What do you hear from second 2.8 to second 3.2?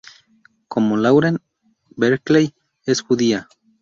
es